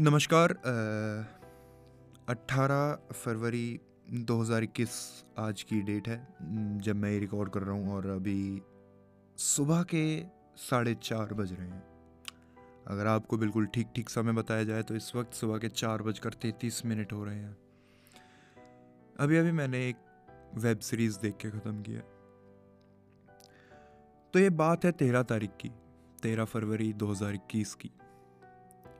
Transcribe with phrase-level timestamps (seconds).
[0.00, 0.50] नमस्कार
[2.28, 3.80] अट्ठारह फरवरी
[4.26, 4.94] 2021
[5.38, 6.16] आज की डेट है,
[6.78, 8.62] जब मैं ये रिकॉर्ड कर रहा हूँ और अभी
[9.38, 10.04] सुबह के
[10.58, 11.82] साढ़े चार बज रहे हैं।
[12.86, 16.34] अगर आपको बिल्कुल ठीक ठीक समय बताया जाए तो इस वक्त सुबह के चार बजकर
[16.42, 17.56] तैंतीस मिनट हो रहे हैं।
[19.16, 19.96] अभी अभी मैंने एक
[20.56, 22.00] वेब सीरीज़ देख के ख़त्म किया।
[24.34, 25.70] तो ये बात है तेरह तारीख की,
[26.22, 27.90] तेरह फरवरी 2021 की।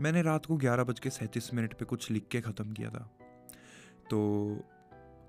[0.00, 3.10] मैंने रात को ग्यारह बज के सैंतीस मिनट पर कुछ लिख के ख़त्म किया था।
[4.10, 4.58] तो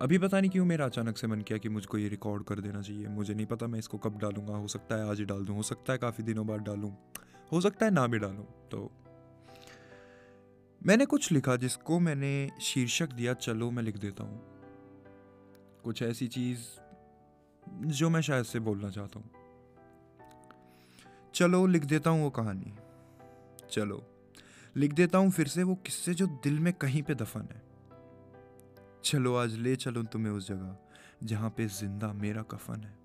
[0.02, 2.82] अभी पता नहीं क्यों मेरा अचानक से मन किया कि मुझको ये रिकॉर्ड कर देना
[2.82, 5.56] चाहिए। मुझे नहीं पता मैं इसको कब डालूँगा। हो सकता है आज ही डाल दूँ,
[5.56, 6.98] हो सकता है काफ़ी दिनों बाद डालूँ।
[7.52, 8.92] हो सकता है ना भी डालूँ। तो
[10.86, 14.42] मैंने कुछ लिखा जिसको मैंने शीर्षक दिया, चलो मैं लिख देता हूँ।
[15.84, 16.60] कुछ ऐसी चीज़
[17.70, 19.30] जो मैं शायद से बोलना चाहता हूँ।
[21.34, 22.74] चलो लिख देता हूँ वो कहानी।
[23.72, 24.13] चलो।
[24.78, 26.14] लिख देता हूँ फिर से, वो किस्से?
[26.14, 27.62] जो दिल में कहीं पे दफन है।
[29.04, 30.78] चलो, आज ले चलो तुम्हें उस जगह,
[31.24, 32.98] जहाँ पे ज़िंदा मेरा कफन है।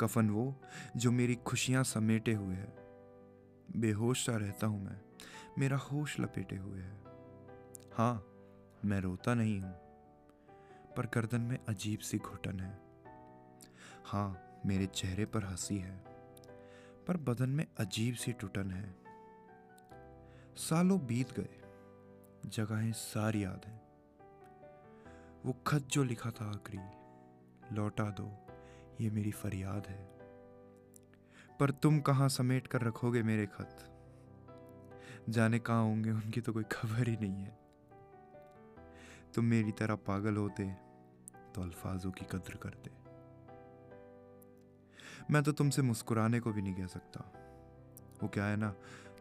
[0.00, 0.62] कफन वो,
[0.96, 2.74] जो मेरी खुशियाँ समेटे हुए है।
[3.76, 5.00] बेहोश सा रहता हूँ मैं,
[5.58, 7.00] मेरा होश लपेटे हुए है।
[7.94, 8.26] हाँ
[8.84, 9.72] मैं रोता नहीं हूँ,
[10.96, 12.78] पर गर्दन में अजीब सी घुटन है।
[14.04, 15.96] हाँ मेरे चेहरे पर हँसी है,
[17.06, 19.05] पर बदन में अजीब सी टुटन है।
[20.56, 21.62] सालों बीत गए।
[22.46, 23.82] जगहें सारी याद हैं।
[25.44, 26.78] वो खत जो लिखा था आखिरी,
[27.76, 28.46] लौटा दो,
[29.00, 30.04] ये मेरी फरियाद है।
[31.60, 33.92] पर तुम कहाँ समेट कर रखोगे मेरे खत?
[35.28, 37.58] जाने कहाँ होंगे, उनकी तो कोई खबर ही नहीं है।
[39.34, 40.64] तुम मेरी तरह पागल होते
[41.54, 42.90] तो अल्फाजों की कद्र करते।
[45.30, 47.32] मैं तो तुमसे मुस्कुराने को भी नहीं कह सकता।
[48.22, 48.74] वो क्या है ना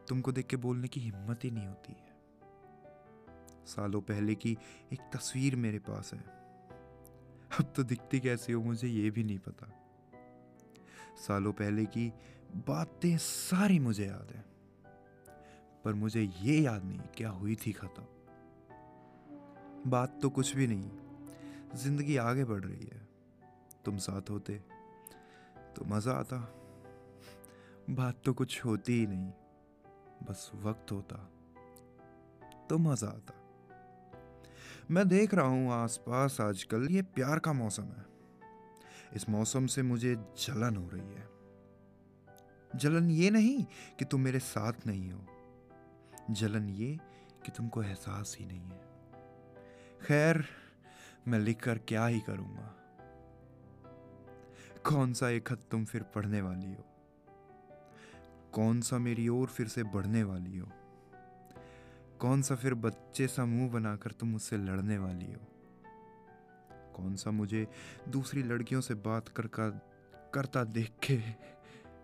[0.07, 2.15] तुमको देख के बोलने की हिम्मत ही नहीं होती है।
[3.65, 4.57] सालों पहले की
[4.93, 6.19] एक तस्वीर मेरे पास है।
[7.59, 9.71] अब तो दिखती कैसी हो मुझे ये भी नहीं पता।
[11.27, 12.13] सालों पहले की
[12.55, 14.45] बातें सारी मुझे याद है।
[15.85, 18.05] पर मुझे ये याद नहीं क्या हुई थी खत्म।
[19.89, 20.91] बात तो कुछ भी नहीं।
[21.75, 23.07] ज़िंदगी आगे बढ़ रही है।
[23.85, 24.53] तुम साथ होते
[25.75, 26.37] तो मज़ा आता।
[27.89, 29.31] बात तो कुछ होती ही नहीं।
[30.29, 31.15] बस वक्त होता
[32.69, 33.33] तो मज़ा आता।
[34.91, 38.05] मैं देख रहा हूँ आसपास आजकल ये प्यार का मौसम है।
[39.15, 41.27] इस मौसम से मुझे जलन हो रही है।
[42.75, 43.65] जलन ये नहीं
[43.99, 45.25] कि तुम मेरे साथ नहीं हो।
[46.31, 46.99] जलन ये
[47.45, 48.81] कि तुमको एहसास ही नहीं है।
[50.07, 50.45] खैर,
[51.27, 52.75] मैं लिखकर क्या ही करूँगा?
[54.85, 56.85] कौन सा एक खत तुम फिर पढ़ने वाली हो?
[58.55, 60.67] कौन सा मेरी ओर फिर से बढ़ने वाली हो?
[62.19, 65.41] कौन सा फिर बच्चे सा मुँह बनाकर तुम मुझसे लड़ने वाली हो?
[66.95, 67.67] कौन सा मुझे
[68.09, 69.69] दूसरी लड़कियों से बात कर कर,
[70.33, 71.21] करता देख के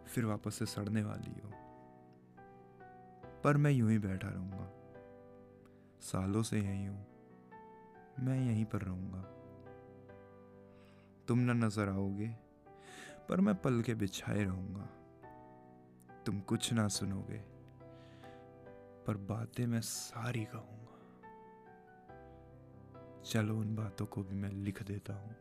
[0.08, 1.52] फिर वापस से सड़ने वाली हो?
[3.44, 4.72] पर मैं यूँ ही बैठा रहूँगा।
[6.02, 7.08] सालों से यहीं हूँ।
[8.20, 9.22] मैं यहीं पर रहूँगा।
[11.28, 12.28] तुम न नज़र आओगे,
[13.30, 14.90] पर मैं पल के बिछाए रहूँगा।
[16.26, 17.38] तुम कुछ ना सुनोगे,
[19.08, 20.98] पर बातें मैं सारी कहूँगा।
[23.22, 25.36] चलो उन बातों को भी मैं लिख देता हूँ।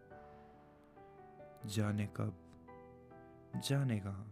[1.67, 2.39] जाने कब,
[3.57, 4.25] जाने कहा,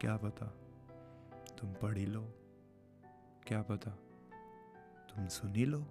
[0.00, 0.46] क्या पता?
[1.58, 2.22] तुम पढ़ी लो,
[3.46, 3.90] क्या पता?
[5.08, 5.84] तुम सुनी लो।